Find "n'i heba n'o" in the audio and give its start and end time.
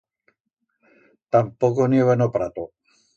1.91-2.29